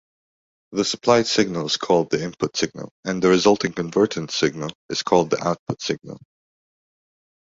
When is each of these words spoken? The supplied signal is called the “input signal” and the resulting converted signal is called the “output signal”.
The 0.71 0.83
supplied 0.83 1.27
signal 1.27 1.67
is 1.67 1.77
called 1.77 2.09
the 2.09 2.23
“input 2.23 2.57
signal” 2.57 2.89
and 3.05 3.21
the 3.21 3.29
resulting 3.29 3.71
converted 3.71 4.31
signal 4.31 4.71
is 4.89 5.03
called 5.03 5.29
the 5.29 5.37
“output 5.47 5.79
signal”. 5.79 6.17